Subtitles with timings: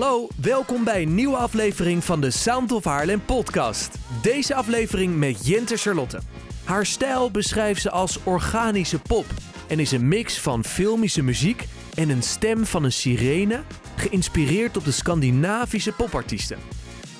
[0.00, 0.28] hallo.
[0.40, 3.98] Welkom bij een nieuwe aflevering van de Sound of Haarlem podcast.
[4.22, 6.20] Deze aflevering met Jente Charlotte.
[6.64, 9.24] Haar stijl beschrijft ze als organische pop
[9.68, 11.64] en is een mix van filmische muziek
[11.94, 13.62] en een stem van een sirene,
[13.96, 16.58] geïnspireerd op de Scandinavische popartiesten.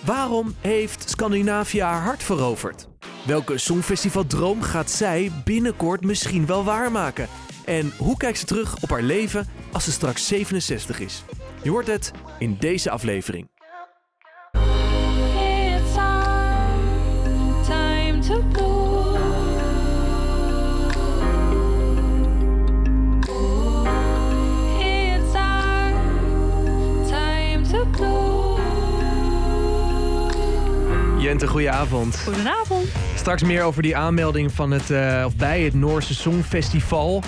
[0.05, 2.89] Waarom heeft Scandinavië haar hart veroverd?
[3.27, 7.29] Welke songfestivaldroom gaat zij binnenkort misschien wel waarmaken?
[7.65, 11.25] En hoe kijkt ze terug op haar leven als ze straks 67 is?
[11.69, 13.49] Je hoort het in deze aflevering.
[14.53, 19.17] It's our time to bloom.
[24.81, 25.93] It's our
[27.09, 28.61] time to bloom.
[31.21, 32.19] Jente, goedenavond.
[32.25, 32.89] Goedenavond.
[33.15, 37.23] Straks meer over die aanmelding van het, eh, of bij het Noorse Songfestival.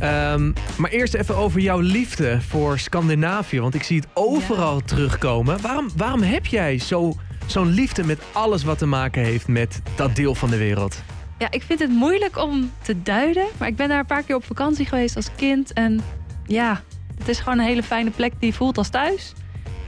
[0.00, 3.60] Ehm, maar eerst even over jouw liefde voor Scandinavië.
[3.60, 5.60] Want ik zie het overal terugkomen.
[5.60, 7.12] Waarom, waarom heb jij zo,
[7.46, 11.02] zo'n liefde met alles wat te maken heeft met dat deel van de wereld?
[11.38, 13.46] Ja, ik vind het moeilijk om te duiden.
[13.58, 15.72] Maar ik ben daar een paar keer op vakantie geweest als kind.
[15.72, 16.00] En
[16.46, 16.82] ja,
[17.18, 19.32] het is gewoon een hele fijne plek die voelt als thuis.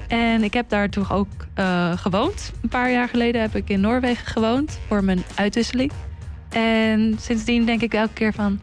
[0.08, 2.52] En ik heb daar toen ook eh, gewoond.
[2.62, 5.92] Een paar jaar geleden heb ik in Noorwegen gewoond voor mijn uitwisseling.
[6.48, 8.60] En sindsdien denk ik elke keer van...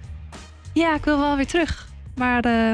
[0.74, 1.88] Ja, ik wil wel weer terug.
[2.16, 2.74] Maar eh,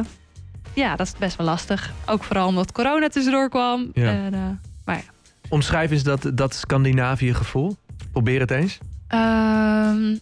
[0.74, 1.94] ja, dat is best wel lastig.
[2.06, 3.90] Ook vooral omdat corona tussendoor kwam.
[3.94, 4.12] Ja.
[4.12, 4.40] En, eh,
[4.86, 5.04] maar ja.
[5.50, 7.76] Omschrijf eens dat, dat Scandinavië gevoel.
[8.12, 8.78] Probeer het eens.
[9.08, 10.16] Ehm,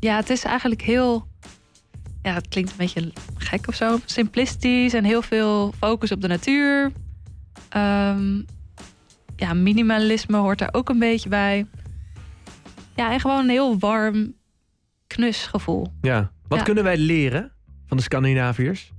[0.00, 1.28] ja, het is eigenlijk heel.
[2.22, 3.98] Ja, het klinkt een beetje gek of zo.
[4.04, 6.92] Simplistisch en heel veel focus op de natuur.
[7.68, 8.40] Ehm,
[9.36, 11.66] ja, minimalisme hoort er ook een beetje bij.
[12.96, 14.34] Ja, en gewoon een heel warm,
[15.06, 15.92] knus gevoel.
[16.00, 16.30] Ja.
[16.50, 16.64] Wat Ja.
[16.64, 17.52] kunnen wij leren
[17.86, 18.92] van de Scandinaviërs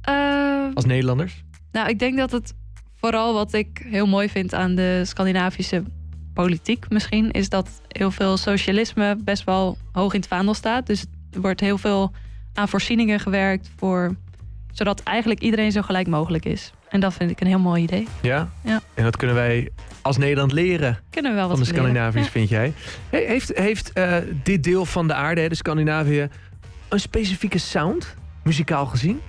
[0.00, 1.44] Ehm, als Nederlanders?
[1.72, 2.54] Nou, ik denk dat het
[2.96, 5.82] vooral wat ik heel mooi vind aan de Scandinavische
[6.34, 10.86] politiek misschien, is dat heel veel socialisme best wel hoog in het vaandel staat.
[10.86, 12.12] Dus er wordt heel veel
[12.54, 14.16] aan voorzieningen gewerkt voor,
[14.72, 16.72] zodat eigenlijk iedereen zo gelijk mogelijk is.
[16.88, 18.06] En dat vind ik een heel mooi idee.
[18.22, 18.50] Ja?
[18.64, 18.80] Ja.
[18.94, 19.68] En dat kunnen wij
[20.02, 21.72] als Nederland leren Kunnen we wel wat van de.
[21.74, 22.30] Scandinaviërs, Ja.
[22.30, 22.72] vind jij?
[23.10, 26.28] He- Heeft, heeft eh, dit deel van de aarde, de Scandinavië,
[26.90, 28.14] een specifieke sound,
[28.44, 29.20] muzikaal gezien?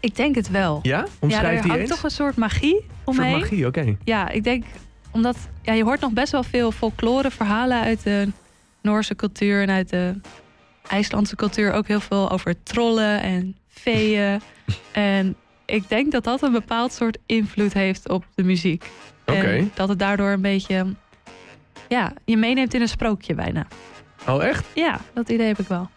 [0.00, 0.78] Ik denk het wel.
[0.82, 0.98] Ja?
[0.98, 1.90] Ja, Omschrijf er die hangt eens.
[1.90, 3.38] toch een soort magie Een soort omheen.
[3.38, 3.96] magie, oké.
[4.04, 4.64] Ja, ik denk
[5.10, 8.28] omdat ja, je hoort nog best wel veel folklore verhalen uit de
[8.82, 10.20] Noorse cultuur en uit de
[10.88, 14.40] IJslandse cultuur ook heel veel over trollen en feeën.
[14.92, 15.36] en
[15.66, 18.84] ik denk dat dat een bepaald soort invloed heeft op de muziek.
[19.26, 19.40] Oké.
[19.40, 20.86] En dat het daardoor een beetje
[21.88, 23.66] ja, je meeneemt in een sprookje bijna.
[24.28, 24.66] Oh, echt?
[24.74, 25.90] Ja, dat idee heb ik wel.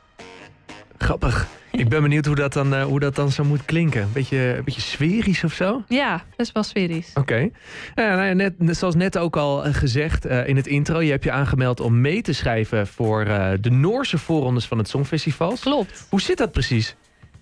[0.97, 1.47] Grappig.
[1.71, 4.09] Ik ben benieuwd hoe dat dan, eh, hoe dat dan zo moet klinken.
[4.13, 5.83] Beetje, een beetje sferisch of zo?
[5.87, 7.11] Ja, best wel sferisch.
[7.13, 7.49] Oké.
[7.95, 11.11] Ja, nou ja, net, zoals net ook al eh, gezegd eh, in het intro, je
[11.11, 15.57] hebt je aangemeld om mee te schrijven voor eh, de Noorse voorrondes van het Songfestival.
[15.59, 16.07] Klopt.
[16.09, 16.95] Hoe zit dat precies?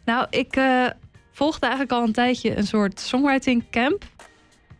[0.05, 0.85] Nou, ik eh,
[1.31, 4.03] volgde eigenlijk al een tijdje een soort songwriting camp.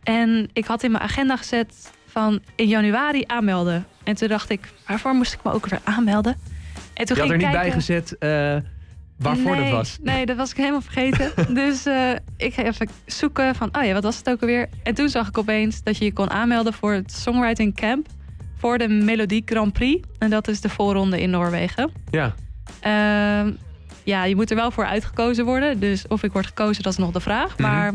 [0.02, 3.86] En ik had in mijn agenda gezet van in januari aanmelden.
[4.04, 6.36] En toen dacht ik, waarvoor moest ik me ook weer aanmelden?
[6.96, 8.56] En toen Je had er ging niet ik bij kijken- gezet eh,
[9.18, 9.98] waarvoor nee, dat was.
[10.02, 11.32] Nee, dat was ik helemaal vergeten.
[11.62, 14.68] dus eh, ik ga even zoeken van, oh ja, wat was het ook alweer?
[14.82, 18.06] En toen zag ik opeens dat je je kon aanmelden voor het songwriting camp.
[18.58, 20.08] Voor de Melodie Grand Prix.
[20.18, 21.90] En dat is de voorronde in Noorwegen.
[22.10, 22.34] Ja.
[22.80, 23.50] Ehm,
[24.04, 25.80] ja, je moet er wel voor uitgekozen worden.
[25.80, 27.52] Dus of ik word gekozen, dat is nog de vraag.
[27.58, 27.62] Mhm.
[27.62, 27.92] Maar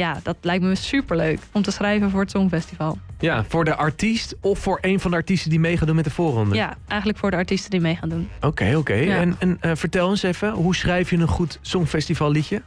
[0.00, 2.98] ja, dat lijkt me superleuk om te schrijven voor het Songfestival.
[3.18, 6.04] ja, voor de artiest of voor een van de artiesten die mee gaan doen met
[6.04, 6.54] de voorronde.
[6.54, 8.28] Ja, eigenlijk voor de artiesten die mee gaan doen.
[8.40, 8.94] Oké, oké.
[8.94, 9.16] Ja.
[9.16, 12.62] En, en eh, vertel eens even, hoe schrijf je een goed Songfestival liedje?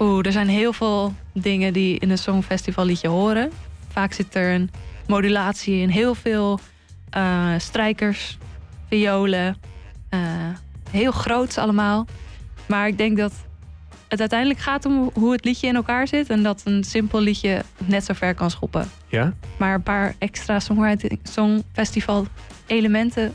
[0.00, 3.50] Oeh, er zijn heel veel dingen die in een Songfestival liedje horen.
[3.88, 4.70] Vaak zit er een
[5.06, 5.88] modulatie in.
[5.88, 6.60] Heel veel
[7.10, 8.38] eh, strijkers,
[8.88, 9.56] violen.
[10.08, 10.20] eh,
[10.90, 12.06] heel groots allemaal.
[12.66, 13.32] Maar ik denk dat
[14.08, 16.30] het uiteindelijk gaat om hoe het liedje in elkaar zit.
[16.30, 18.90] En dat een simpel liedje net zo ver kan schoppen.
[19.08, 19.32] Ja?
[19.58, 22.26] Maar een paar extra songwriting, songfestival
[22.66, 23.32] elementen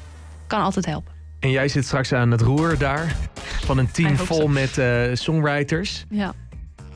[0.48, 1.14] kan altijd helpen.
[1.40, 3.16] En jij zit straks aan het roer daar
[3.62, 6.06] van een team vol met eh, songwriters.
[6.10, 6.34] Ja.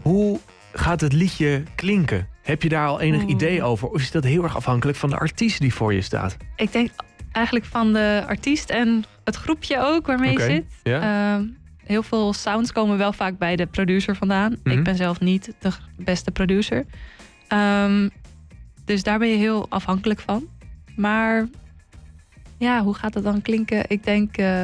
[0.02, 0.40] Hoe
[0.74, 2.28] gaat het liedje klinken?
[2.42, 3.32] Heb je daar al enig Oeh.
[3.32, 3.88] idee over?
[3.88, 6.38] Of is dat heel erg afhankelijk van de artiest die voor je staat?
[6.56, 6.90] Ik denk
[7.32, 10.66] eigenlijk van de artiest en het groepje ook waarmee je zit.
[10.84, 11.36] ja.
[11.36, 11.46] Ehm,
[11.86, 14.56] heel veel sounds komen wel vaak bij de producer vandaan.
[14.64, 14.78] Mhm.
[14.78, 16.86] Ik ben zelf niet de beste producer.
[17.48, 18.10] Ehm,
[18.86, 20.48] dus daar ben je heel afhankelijk van.
[20.96, 21.48] Maar
[22.58, 23.84] ja, hoe gaat het dan klinken?
[23.88, 24.64] Ik denk eh,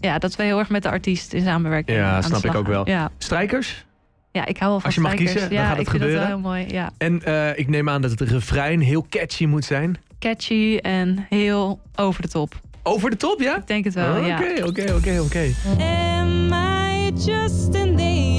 [0.00, 2.88] ja, dat we heel erg met de artiest in samenwerking Ja, snap ik ook wel.
[2.88, 3.10] Ja.
[3.18, 3.86] Strijkers?
[4.32, 5.34] Ja, ik hou wel van Als je mag strijkers.
[5.40, 6.16] kiezen, dan ja, gaat het gebeuren.
[6.18, 6.66] dat wel heel mooi.
[6.68, 6.90] Ja.
[6.98, 9.98] En eh, ik neem aan dat het refrein heel catchy moet zijn.
[10.18, 12.60] Catchy en heel over de top.
[12.88, 13.56] Over de top, ja?
[13.56, 14.38] Ik denk het wel, Oké, ja.
[14.66, 15.50] oké, oké, oké.
[15.78, 18.38] Am I just in the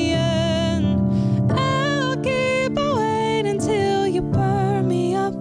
[0.00, 1.50] Empyrean?
[1.50, 5.34] I'll keep away until you burn me up.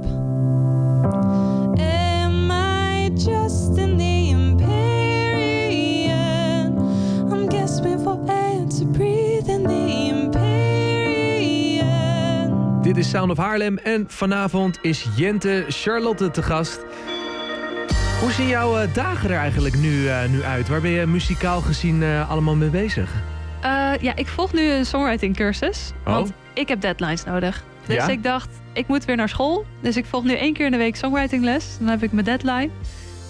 [1.79, 4.33] Am I just in the
[5.39, 6.77] Empyrean?
[7.31, 10.39] I'm gasping for air to breathe in the Empyrean.
[12.81, 16.79] Dit is Sound of Haarlem en vanavond is Jente Charlotte te gast.
[18.19, 20.67] Hoe zien jouw eh, dagen er eigenlijk nu, eh, nu uit?
[20.67, 23.11] Waar ben je muzikaal gezien eh, allemaal mee bezig?
[24.01, 25.91] Ja, ik volg nu een songwriting cursus.
[26.05, 26.13] Oh.
[26.13, 27.63] Want ik heb deadlines nodig.
[27.85, 28.07] Dus Ja?
[28.07, 29.65] ik dacht, ik moet weer naar school.
[29.81, 31.77] Dus ik volg nu één keer in de week songwriting les.
[31.79, 32.69] Dan heb ik mijn deadline.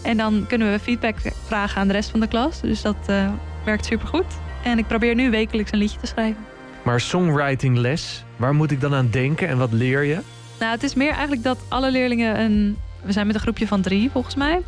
[0.04, 1.16] En dan kunnen we feedback
[1.46, 2.62] vragen aan de rest van de klas.
[2.62, 3.30] Dus dat eh,
[3.64, 4.26] werkt supergoed.
[4.64, 6.46] En ik probeer nu wekelijks een liedje te schrijven.
[6.84, 10.20] Maar songwriting les, waar moet ik dan aan denken en wat leer je?
[10.60, 12.78] Nou, het is meer eigenlijk dat alle leerlingen een...
[13.02, 14.62] We zijn met een groepje van drie, volgens mij.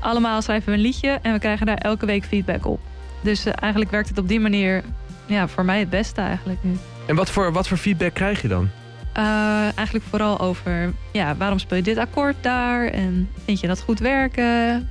[0.00, 2.80] Allemaal schrijven we een liedje en we krijgen daar elke week feedback op.
[3.20, 4.82] Dus eh, eigenlijk werkt het op die manier
[5.26, 6.76] ja, voor mij het beste eigenlijk nu.
[7.06, 8.70] En wat voor, wat voor feedback krijg je dan?
[9.12, 9.24] Eh,
[9.62, 13.98] eigenlijk vooral over ja, waarom speel je dit akkoord daar en vind je dat goed
[13.98, 14.88] werken?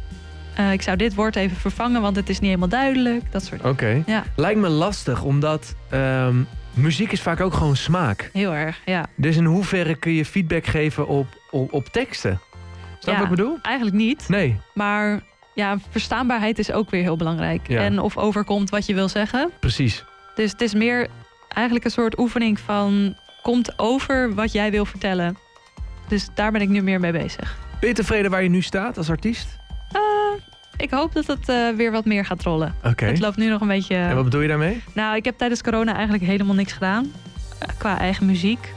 [0.56, 3.32] Eh, ik zou dit woord even vervangen, want het is niet helemaal duidelijk.
[3.32, 3.74] Dat soort dingen.
[3.74, 4.04] Oké.
[4.06, 4.24] Ja.
[4.36, 6.36] Lijkt me lastig, omdat ehm,
[6.74, 8.30] muziek is vaak ook gewoon smaak.
[8.34, 9.06] Heel erg, ja.
[9.16, 12.40] Dus in hoeverre kun je feedback geven op, op, op teksten?
[13.08, 13.30] Snap je Ja.
[13.30, 13.58] wat ik bedoel?
[13.62, 15.20] Eigenlijk niet, Nee, maar
[15.54, 17.68] ja, verstaanbaarheid is ook weer heel belangrijk.
[17.68, 17.80] Ja.
[17.82, 19.50] En of overkomt wat je wil zeggen.
[19.60, 20.04] precies.
[20.36, 21.08] Dus het is meer
[21.48, 25.38] eigenlijk een soort oefening van komt over wat jij wil vertellen.
[26.08, 27.58] Dus daar ben ik nu meer mee bezig.
[27.80, 29.58] Ben je tevreden waar je nu staat als artiest?
[29.92, 30.02] Eh,
[30.78, 32.76] ik hoop dat het eh, weer wat meer gaat rollen.
[32.84, 33.06] Oké.
[33.06, 33.96] Het loopt nu nog een beetje.
[33.96, 34.84] En wat bedoel je daarmee?
[34.94, 37.12] Nou, ik heb tijdens corona eigenlijk helemaal niks gedaan.
[37.60, 38.74] eh, qua eigen muziek.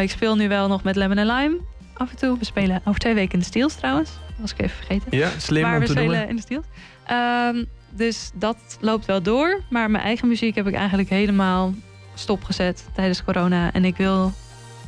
[0.00, 1.56] Ik speel nu wel nog met Lemon Lime
[1.98, 2.38] af en toe.
[2.38, 4.10] We spelen over twee weken in de Steels trouwens.
[4.10, 5.18] Dat was ik even vergeten.
[5.18, 6.64] Ja, slim maar om we te spelen in de Steels.
[7.06, 9.60] Ehm, dus dat loopt wel door.
[9.70, 11.74] Maar mijn eigen muziek heb ik eigenlijk helemaal
[12.14, 13.72] stopgezet tijdens corona.
[13.72, 14.32] En ik wil...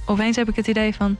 [0.06, 1.16] Opeens heb ik het idee van...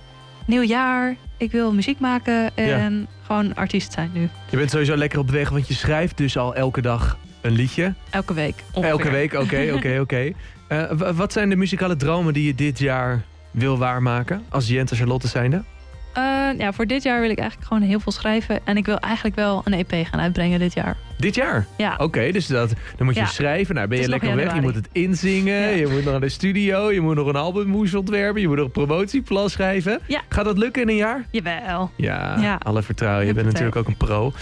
[0.46, 4.28] Nieuw jaar, ik wil muziek maken en gewoon artiest zijn nu.
[4.50, 7.52] Je bent sowieso lekker op de weg, want je schrijft dus al elke dag een
[7.52, 7.94] liedje.
[8.10, 8.54] Elke week.
[8.72, 8.90] ongeveer.
[8.90, 10.32] Elke week, oké, oké, oké.
[10.69, 14.43] Eh, Wat zijn de muzikale dromen die je dit jaar wil waarmaken?
[14.48, 15.62] Als Jente Charlotte zijnde?
[16.12, 18.60] Eh, ja, voor dit jaar wil ik eigenlijk gewoon heel veel schrijven.
[18.66, 20.96] En ik wil eigenlijk wel een EP gaan uitbrengen dit jaar.
[21.18, 21.66] Dit jaar?
[21.76, 23.26] Ja, Oké, dus dat, dan moet je Ja.
[23.26, 23.74] schrijven.
[23.74, 24.54] Nou, ben je lekker weg.
[24.54, 25.60] Je moet het inzingen.
[25.60, 25.68] Ja.
[25.68, 26.92] Je moet nog naar de studio.
[26.92, 28.40] Je moet nog een albummoes ontwerpen.
[28.40, 30.00] Je moet nog een promotieplan schrijven.
[30.06, 30.20] Ja.
[30.28, 31.24] Gaat dat lukken in een jaar?
[31.30, 31.90] jawel.
[31.96, 32.54] Ja, Ja.
[32.62, 33.26] alle vertrouwen.
[33.26, 34.32] Je bent natuurlijk ook een pro.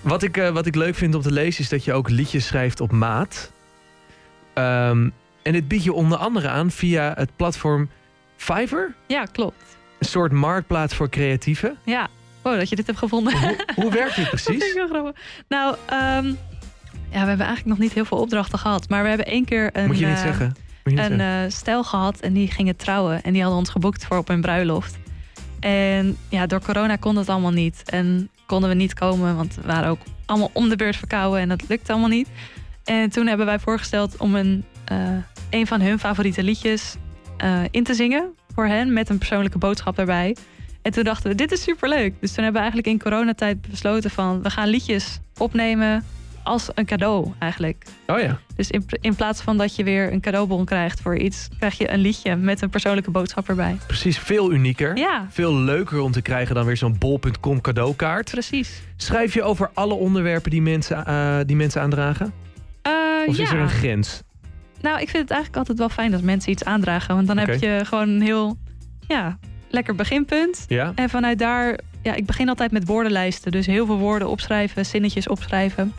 [0.00, 2.46] Wat ik, eh, wat ik leuk vind om te lezen is dat je ook liedjes
[2.46, 3.52] schrijft op maat.
[4.54, 5.08] Ehm,
[5.42, 7.88] en dit bied je onder andere aan via het platform
[8.36, 8.94] Fiverr.
[9.06, 9.76] Ja, klopt.
[9.98, 11.76] Een soort marktplaats voor creatieven.
[11.84, 12.08] Ja.
[12.42, 13.38] Wow, dat je dit hebt gevonden.
[13.40, 14.74] Hoe, hoe werkt dit Dat vind ik precies?
[14.74, 15.22] wel grappig.
[15.48, 16.26] Nou, ehm,
[17.10, 18.88] ja, we hebben eigenlijk nog niet heel veel opdrachten gehad.
[18.88, 20.46] Maar we hebben één keer een, Moet je niet eh, zeggen.
[20.46, 21.44] Moet je niet een zeggen.
[21.44, 22.20] eh, stel gehad.
[22.20, 23.22] En die gingen trouwen.
[23.22, 24.96] En die hadden ons geboekt voor op hun bruiloft.
[25.60, 27.82] En ja, door corona kon dat allemaal niet.
[27.90, 31.40] En konden we niet komen, want we waren ook allemaal om de beurt verkouden.
[31.40, 32.28] En dat lukte allemaal niet.
[32.84, 34.98] En toen hebben wij voorgesteld om een, eh,
[35.50, 36.96] een van hun favoriete liedjes
[37.70, 38.34] in te zingen.
[38.56, 40.36] Voor hen, met een persoonlijke boodschap daarbij.
[40.82, 42.14] En toen dachten we, dit is superleuk.
[42.20, 44.42] Dus toen hebben we eigenlijk in coronatijd besloten van...
[44.42, 46.04] we gaan liedjes opnemen
[46.42, 47.84] als een cadeau eigenlijk.
[48.06, 48.38] Oh ja.
[48.56, 51.48] Dus in, in plaats van dat je weer een cadeaubon krijgt voor iets...
[51.58, 53.76] krijg je een liedje met een persoonlijke boodschap erbij.
[53.86, 54.96] Precies, veel unieker.
[54.96, 58.30] Ja, Veel leuker om te krijgen dan weer zo'n bol.com cadeaukaart.
[58.30, 58.82] precies.
[58.96, 62.32] Schrijf je over alle onderwerpen die mensen, eh, die mensen aandragen?
[62.82, 62.92] Eh,
[63.26, 63.42] Of ja.
[63.42, 64.22] is er een grens?
[64.80, 67.14] Nou, ik vind het eigenlijk altijd wel fijn als mensen iets aandragen.
[67.14, 68.56] Want dan heb je gewoon een heel
[69.08, 70.64] ja, lekker beginpunt.
[70.68, 70.92] Ja?
[70.94, 73.52] En vanuit daar, ja, ik begin altijd met woordenlijsten.
[73.52, 75.92] Dus heel veel woorden opschrijven, zinnetjes opschrijven.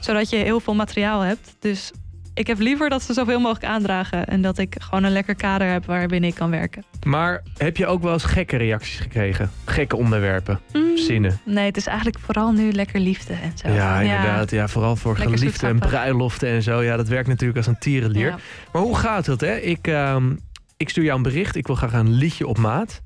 [0.00, 1.56] Zodat je heel veel materiaal hebt.
[1.58, 1.92] Dus
[2.40, 4.26] ik heb liever dat ze zoveel mogelijk aandragen.
[4.26, 6.84] En dat ik gewoon een lekker kader heb waarbinnen ik kan werken.
[7.06, 9.50] Maar heb je ook wel eens gekke reacties gekregen?
[9.64, 11.40] Gekke onderwerpen, Mm, zinnen?
[11.44, 13.68] Nee, het is eigenlijk vooral nu lekker liefde en zo.
[13.68, 14.50] Ja, inderdaad.
[14.50, 16.82] Ja, vooral voor Lekker geliefden en bruiloften en zo.
[16.82, 18.26] Ja, dat werkt natuurlijk als een tierenlier.
[18.26, 18.38] Ja.
[18.72, 19.56] Maar hoe gaat het, hè?
[19.56, 20.32] Ik, ehm,
[20.76, 21.56] ik stuur jou een bericht.
[21.56, 23.00] Ik wil graag een liedje op maat.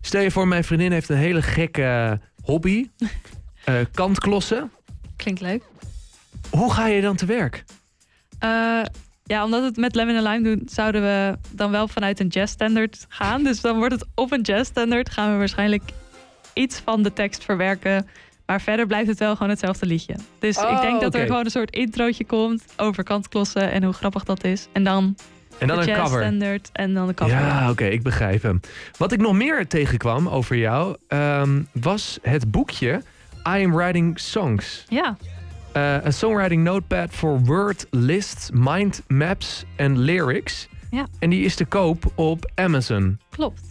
[0.00, 2.88] Stel je voor, mijn vriendin heeft een hele gekke hobby.
[3.64, 4.70] Eh, kantklossen.
[5.16, 5.62] Klinkt leuk.
[6.50, 7.64] Hoe ga je dan te werk?
[8.38, 8.80] Eh,
[9.24, 12.52] ja, omdat we het met Lemon Lime doen, zouden we dan wel vanuit een jazz
[12.52, 13.42] standard gaan.
[13.44, 15.82] Dus dan wordt het op een jazz standard gaan we waarschijnlijk
[16.54, 18.06] iets van de tekst verwerken
[18.46, 20.14] Maar verder blijft het wel gewoon hetzelfde liedje.
[20.38, 23.92] Dus Oh, ik denk dat er gewoon een soort introotje komt over kantklossen en hoe
[23.92, 24.68] grappig dat is.
[24.72, 25.16] En dan
[25.58, 26.20] En dan een cover.
[26.20, 27.34] standard en dan de cover.
[27.34, 28.60] Ja, oké, ik begrijp hem.
[28.96, 33.02] Wat ik nog meer tegenkwam over jou ehm, was het boekje
[33.48, 34.84] I Am Writing Songs.
[34.88, 35.16] ja.
[35.72, 40.68] Eh, Een songwriting notepad voor word lists, mind maps en lyrics.
[40.90, 41.06] Ja.
[41.18, 43.18] En die is te koop op Amazon.
[43.30, 43.62] klopt.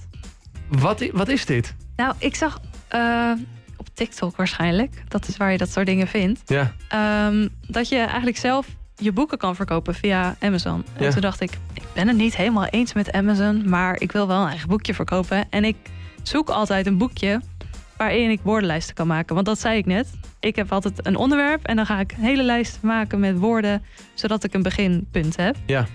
[0.67, 1.75] Wat, wat is dit?
[1.95, 3.31] Nou, ik zag eh,
[3.77, 7.97] op TikTok waarschijnlijk, dat is waar je dat soort dingen vindt, Ja, ehm, dat je
[7.97, 10.85] eigenlijk zelf je boeken kan verkopen via Amazon.
[10.95, 11.11] En Ja.
[11.11, 14.41] toen dacht ik, ik ben het niet helemaal eens met Amazon, maar ik wil wel
[14.41, 15.47] een eigen boekje verkopen.
[15.49, 15.75] En ik
[16.23, 17.41] zoek altijd een boekje
[17.97, 19.35] waarin ik woordenlijsten kan maken.
[19.35, 20.07] Want dat zei ik net.
[20.39, 23.83] Ik heb altijd een onderwerp en dan ga ik een hele lijst maken met woorden,
[24.13, 25.55] zodat ik een beginpunt heb.
[25.65, 25.85] ja.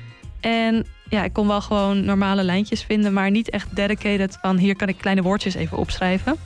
[0.40, 4.76] En ja, ik kon wel gewoon normale lijntjes vinden, maar niet echt dedicated van hier
[4.76, 6.36] kan ik kleine woordjes even opschrijven.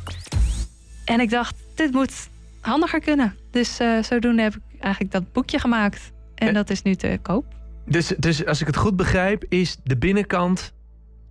[1.05, 2.29] En ik dacht, dit moet
[2.61, 3.35] handiger kunnen.
[3.51, 6.13] Dus eh, zodoende heb ik eigenlijk dat boekje gemaakt.
[6.35, 7.45] En En- dat is nu te koop.
[7.87, 10.73] Dus, dus als ik het goed begrijp, is de binnenkant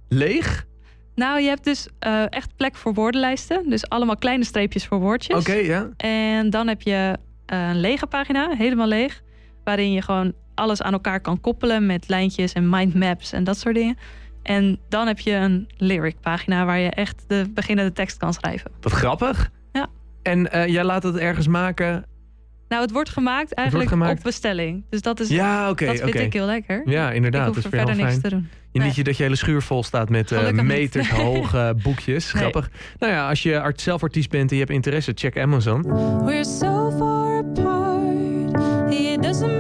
[0.08, 0.66] leeg?
[1.16, 3.70] Nou, je hebt dus eh, echt plek voor woordenlijsten.
[3.70, 5.38] Dus allemaal kleine streepjes voor woordjes.
[5.38, 5.90] Oké, ja.
[5.98, 9.22] En dan heb je eh, een lege pagina, helemaal leeg.
[9.64, 13.76] Waarin je gewoon alles aan elkaar kan koppelen met lijntjes en mindmaps en dat soort
[13.76, 13.98] dingen.
[14.44, 18.72] En dan heb je een lyric pagina waar je echt de beginnende tekst kan schrijven.
[18.82, 19.50] Wat grappig.
[19.72, 19.88] Ja.
[20.22, 22.06] En eh, jij laat het ergens maken?
[22.70, 24.18] Nou, het wordt gemaakt eigenlijk gemaakt.
[24.18, 24.84] op bestelling.
[24.90, 26.82] Dus dat, is, Ja, oké, dat vind ik heel lekker.
[26.86, 27.46] Ja, ik inderdaad.
[27.46, 28.22] hoef Dat er is verder niks fijn.
[28.22, 28.50] te doen.
[28.72, 28.88] Je Nee.
[28.88, 30.72] niet je dat je hele schuur vol staat met eh, Gelukkig niet.
[30.72, 32.34] meters hoge boekjes.
[32.34, 32.42] Nee.
[32.42, 32.70] Grappig.
[33.00, 35.82] Nou ja, als je art, zelf artiest bent en je hebt interesse, check Amazon.
[36.26, 38.94] We're so far apart.
[38.94, 39.55] It doesn't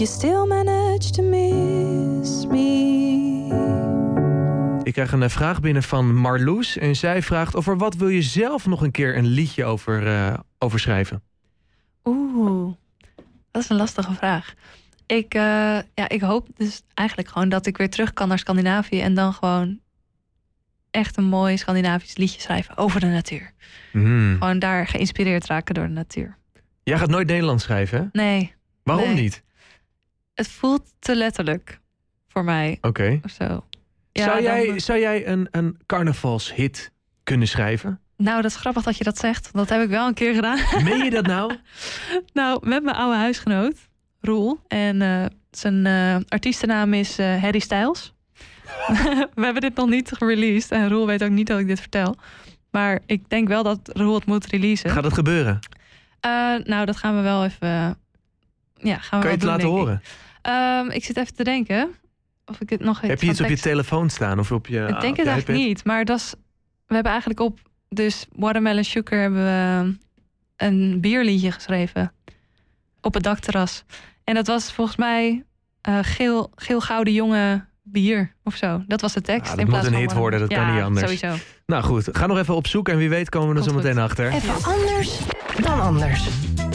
[0.00, 2.68] you still manage to miss me.
[4.82, 6.76] Ik krijg een eh, vraag binnen van Marloes.
[6.76, 10.06] En zij vraagt of er wat wil je zelf nog een keer een liedje over,
[10.06, 11.22] eh, over schrijven?
[12.04, 12.74] Oeh,
[13.50, 14.54] dat is een lastige vraag.
[15.06, 15.42] Ik, eh,
[15.94, 19.32] ja, ik hoop dus eigenlijk gewoon dat ik weer terug kan naar Scandinavië en dan
[19.32, 19.80] gewoon
[20.90, 23.52] echt een mooi Scandinavisch liedje schrijven over de natuur.
[23.92, 24.36] Hmm.
[24.38, 26.36] Gewoon daar geïnspireerd raken door de natuur.
[26.82, 28.20] Jij gaat nooit Nederlands schrijven, hè?
[28.22, 29.22] Nee, Waarom Nee.
[29.22, 29.42] niet?
[30.40, 31.80] Het voelt te letterlijk
[32.28, 33.20] voor mij Oké.
[33.24, 33.64] of zo.
[34.12, 36.92] Ja, zou, jij, dan- zou jij een, een carnavalshit
[37.22, 38.00] kunnen schrijven?
[38.16, 39.50] nou, dat is grappig dat je dat zegt.
[39.52, 40.58] want Dat heb ik wel een keer gedaan.
[40.84, 41.52] Meen je dat nou?
[42.32, 43.76] nou, met mijn oude huisgenoot,
[44.20, 44.60] Roel.
[44.68, 48.14] En eh, zijn eh, artiestennaam is eh, Harry Styles.
[49.34, 50.70] We hebben dit nog niet gereleased.
[50.70, 52.16] En Roel weet ook niet dat ik dit vertel.
[52.70, 54.90] Maar ik denk wel dat Roel het moet releasen.
[54.90, 55.58] Gaat het gebeuren?
[56.64, 57.98] Nou, dat gaan we wel even...
[58.74, 59.94] ja, gaan we Kan je het laten horen?
[59.94, 60.08] ik.
[60.42, 61.90] Ehm, ik zit even te denken.
[62.46, 65.00] Of ik dit nog Heb je iets op je telefoon staan of op je Ik
[65.00, 65.84] denk het eigenlijk niet.
[65.84, 66.34] Maar dat is,
[66.86, 69.94] we hebben eigenlijk op dus Watermelon Sugar hebben we
[70.56, 72.12] een bierliedje geschreven.
[73.00, 73.84] Op het dakterras.
[74.24, 75.44] En dat was volgens mij
[75.80, 78.82] eh, geel, geel gouden jonge bier of zo.
[78.86, 79.50] Dat was de tekst.
[79.50, 81.12] Ah, dat in moet plaats een van hit worden, dat kan niet anders.
[81.18, 81.42] Sowieso.
[81.66, 83.98] Nou goed, ga nog even op zoek en wie weet komen we er zo meteen
[83.98, 84.32] achter.
[84.32, 85.18] Even anders
[85.60, 86.28] dan anders.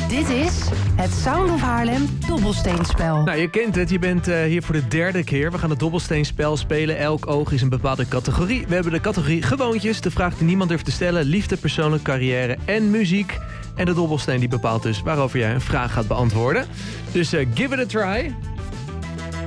[0.08, 3.24] Dit is het Sound of Haarlem dobbelsteenspel.
[3.24, 3.90] Nou, je kent het.
[3.90, 5.52] Je bent eh, hier voor de derde keer.
[5.52, 6.98] We gaan het dobbelsteenspel spelen.
[6.98, 8.68] Elk oog is een bepaalde categorie.
[8.68, 10.02] We hebben de categorie gewoontjes.
[10.02, 11.24] De vraag die niemand durft te stellen.
[11.24, 13.38] Liefde, persoonlijk, carrière en muziek.
[13.76, 16.66] En de dobbelsteen die bepaalt dus waarover jij een vraag gaat beantwoorden.
[17.12, 18.36] Dus eh, give it a try.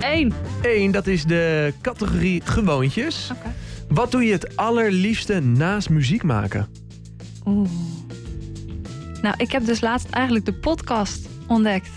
[0.00, 0.32] Eén.
[0.62, 3.30] Eén, dat is de categorie gewoontjes.
[3.32, 3.54] Oké.
[3.88, 6.68] Wat doe je het allerliefste naast muziek maken?
[7.44, 7.68] Oeh.
[9.22, 11.88] Nou, ik heb dus laatst eigenlijk de podcast ontdekt.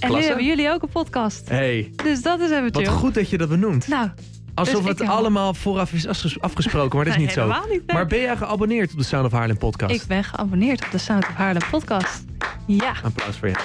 [0.00, 1.48] En nu hebben jullie ook een podcast.
[1.48, 2.86] hey, Dus dat is even wat chill.
[2.86, 3.88] goed dat je dat benoemt.
[3.88, 4.08] Nou,
[4.54, 7.46] Alsof dus het allemaal vooraf is afges- afgesproken, maar dat is niet zo.
[7.46, 7.68] niet.
[7.86, 7.96] nee.
[7.96, 9.94] Maar ben jij geabonneerd op de Sound of Haarlem podcast?
[9.94, 12.24] Ik ben geabonneerd op de Sound of Haarlem podcast.
[12.66, 12.92] Ja.
[13.02, 13.60] Applaus voor jou.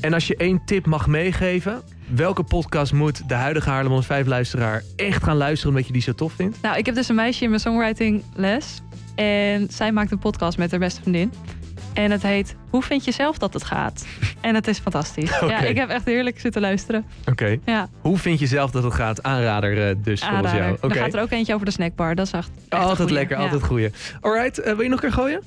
[0.00, 4.82] En als je één tip mag meegeven, welke podcast moet de huidige Haarlem 105 luisteraar
[4.96, 6.58] echt gaan luisteren omdat je die zo tof vindt?
[6.62, 8.80] Nou, ik heb dus een meisje in mijn songwriting les.
[9.14, 11.32] En zij maakt een podcast met haar beste vriendin.
[11.92, 14.06] En het heet Hoe vind je zelf dat het gaat?
[14.40, 15.38] En het is fantastisch.
[15.48, 17.04] Ja, ik heb echt heerlijk zitten luisteren.
[17.26, 17.56] Oké.
[17.64, 19.22] Ja, Hoe vind je zelf dat het gaat?
[19.22, 20.60] Aanrader eh, dus volgens aanrader.
[20.60, 20.76] jou.
[20.80, 20.94] Oké.
[20.94, 22.14] Er gaat er ook eentje over de snackbar.
[22.14, 23.12] Dat is echt, Altijd goeie.
[23.12, 23.42] lekker, Ja.
[23.42, 23.90] altijd goeie.
[24.20, 25.42] Alright, eh, wil je nog een keer gooien?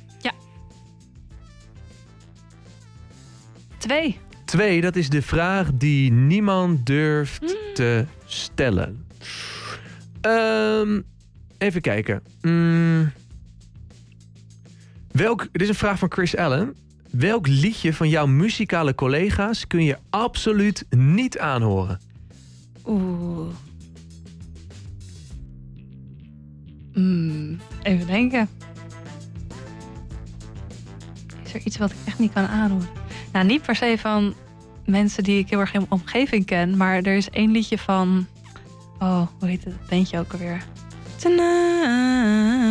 [3.78, 4.18] Twee.
[4.46, 7.74] Twee, dat is de vraag die niemand durft Hmm.
[7.74, 9.06] te stellen.
[10.22, 11.02] Ehm,
[11.58, 12.22] even kijken.
[12.42, 13.12] Mm.
[15.14, 16.76] Welk, dit is een vraag van Chris Allen.
[17.12, 22.00] Welk liedje van jouw muzikale collega's kun je absoluut niet aanhoren?
[22.86, 23.54] Oeh.
[26.94, 28.50] Hmm, even denken.
[31.44, 32.88] Is er iets wat ik echt niet kan aanhoren?
[33.32, 34.34] Nou, niet per se van
[34.86, 36.78] mensen die ik heel erg in mijn omgeving ken.
[36.78, 38.28] Maar er is één liedje van...
[39.00, 40.64] Oh, hoe heet het bandje ook alweer?
[41.16, 42.63] Tonight.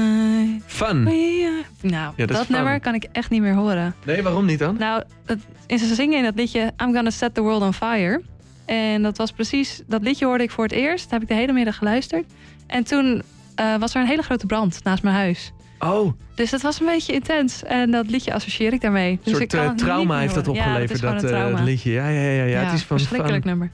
[0.87, 1.03] Fun.
[1.03, 3.95] Nou, Ja, dat dat, nummer kan ik echt niet meer horen.
[4.05, 4.77] Nee, waarom niet dan?
[4.79, 5.41] Nou, het,
[5.81, 8.23] ze zingen in dat liedje I'm Gonna Set the World on Fire.
[8.65, 11.03] En dat was precies, dat liedje hoorde ik voor het eerst.
[11.11, 12.25] Daar heb ik de hele middag geluisterd.
[12.67, 13.23] En toen
[13.55, 15.53] eh, was er een hele grote brand naast mijn huis.
[15.79, 17.63] Oh, Dus dat was een beetje intens.
[17.65, 19.11] En dat liedje associeer ik daarmee.
[19.11, 20.45] een Dus ik soort kan eh, trauma heeft dat.
[20.45, 21.63] Ja, opgeleverd, dat een eh, trauma.
[21.63, 21.91] liedje.
[21.91, 22.61] Ja, ja, ja, ja.
[22.63, 23.59] het is van verschrikkelijk Fun.
[23.59, 23.71] nummer.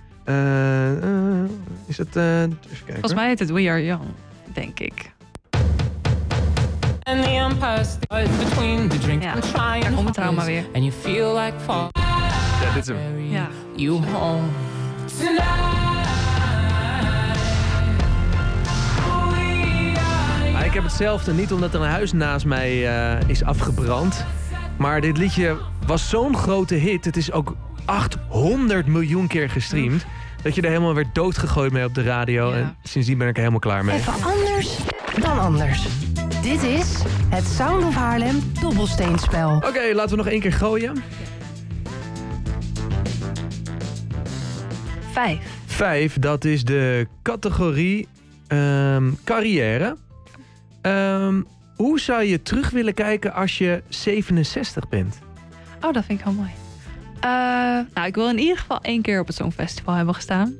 [1.86, 2.16] Is het...
[2.16, 2.92] even kijken.
[2.92, 4.02] Volgens mij heet het We Are Young,
[4.52, 5.10] denk ik.
[7.08, 10.64] And the starts between the drink Ja, and trying daar komt het trauma weer.
[10.72, 11.88] And you feel like fall.
[12.62, 13.18] Ja, dit is hem.
[13.30, 13.48] Ja.
[13.76, 14.48] You home
[20.54, 24.24] Ah, ik heb hetzelfde, niet omdat er een huis naast mij eh, is afgebrand.
[24.76, 27.04] Maar dit liedje was zo'n grote hit.
[27.04, 30.06] Het is ook 800 miljoen keer gestreamd.
[30.42, 32.50] Dat je er helemaal werd doodgegooid mee op de radio.
[32.50, 32.56] Ja.
[32.56, 33.96] En sindsdien ben ik er helemaal klaar mee.
[33.96, 34.78] Even anders
[35.20, 35.86] dan anders.
[36.48, 39.56] Dit is het Sound of Haarlem dobbelsteenspel.
[39.56, 41.02] Oké, laten we nog één keer gooien.
[45.12, 45.38] Vijf.
[45.66, 48.08] Vijf, dat is de categorie
[48.46, 49.96] ehm, carrière.
[50.80, 51.42] Ehm,
[51.76, 55.18] hoe zou je terug willen kijken als je 67 bent?
[55.80, 56.50] Oh, dat vind ik wel mooi.
[57.20, 57.30] Eh,
[57.94, 60.54] nou, ik wil in ieder geval één keer op het Songfestival hebben gestaan.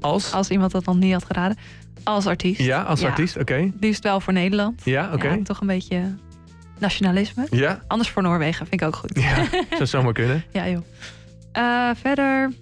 [0.00, 0.32] Als?
[0.32, 1.56] Als iemand dat nog niet had geraden.
[2.04, 2.60] Als artiest.
[2.60, 3.08] Ja, als Ja.
[3.08, 3.70] artiest, oké.
[3.80, 4.80] Liefst wel voor Nederland.
[4.84, 5.28] Ja, oké.
[5.28, 6.14] Ja, toch een beetje
[6.78, 7.46] nationalisme.
[7.50, 9.18] Ja, Anders voor Noorwegen vind ik ook goed.
[9.20, 10.44] ja, zou zomaar kunnen.
[10.52, 10.82] Ja, joh.
[11.52, 12.52] Eh, verder.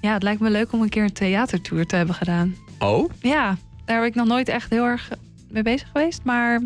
[0.00, 2.54] Ja, het lijkt me leuk om een keer een theatertour te hebben gedaan.
[2.78, 3.10] Oh?
[3.20, 5.08] Ja, daar heb ik nog nooit echt heel erg
[5.50, 6.20] mee bezig geweest.
[6.24, 6.60] Maar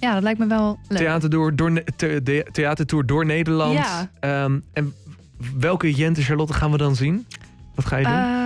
[0.00, 0.98] ja, dat lijkt me wel leuk.
[0.98, 3.72] Theatertour door, the- theatertour door Nederland.
[3.72, 4.10] Ja.
[4.20, 4.94] Ehm, en
[5.58, 7.26] welke Jente Charlotte gaan we dan zien?
[7.74, 8.12] Wat ga je doen?
[8.14, 8.45] Ehm,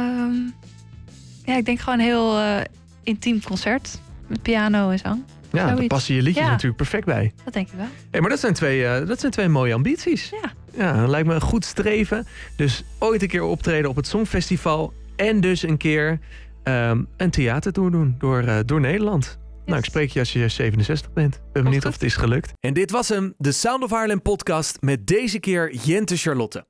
[1.44, 2.61] ja, ik denk gewoon een heel eh,
[3.03, 4.00] intiem concert.
[4.26, 5.22] Met piano en zang.
[5.53, 5.87] ja, daar zoiets.
[5.87, 6.50] passen je liedjes Ja.
[6.50, 7.33] natuurlijk perfect bij.
[7.44, 7.87] Dat denk ik wel.
[8.11, 10.31] Hey, maar dat zijn, twee, eh, dat zijn twee mooie ambities.
[10.42, 10.53] Ja.
[10.76, 12.26] Ja, dat lijkt me een goed streven.
[12.57, 14.92] Dus ooit een keer optreden op het Songfestival.
[15.16, 16.18] En dus een keer
[16.62, 19.38] ehm, een theatertour doen door, eh, door Nederland.
[19.64, 21.35] Nou, ik spreek je als je 67 bent.
[21.35, 22.53] Ik ben benieuwd of het is gelukt.
[22.61, 26.64] En dit was hem, de Sound of Haarlem podcast met deze keer Jente Charlotte.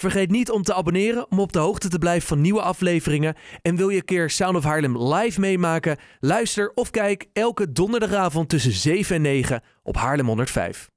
[0.00, 3.34] Vergeet niet om te abonneren om op de hoogte te blijven van nieuwe afleveringen.
[3.62, 5.96] En wil je een keer Sound of Haarlem live meemaken?
[6.20, 10.90] Luister of kijk elke donderdagavond tussen 7 en 9 op Haarlem 105.